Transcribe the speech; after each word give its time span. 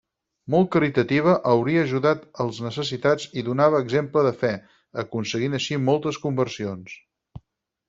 Molt 0.51 0.69
caritativa, 0.75 1.35
hauria 1.51 1.83
ajudat 1.87 2.23
els 2.45 2.61
necessitats 2.69 3.29
i 3.41 3.45
donava 3.51 3.83
exemple 3.87 4.25
de 4.29 4.33
fe, 4.41 4.53
aconseguint 5.05 5.61
així 5.61 5.81
moltes 5.87 6.23
conversions. 6.27 6.99